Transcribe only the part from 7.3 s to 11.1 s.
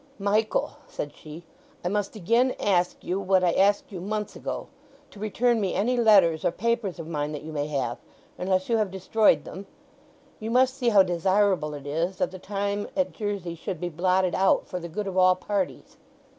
that you may have—unless you have destroyed them? You must see how